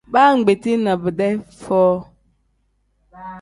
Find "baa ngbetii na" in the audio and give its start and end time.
0.13-0.93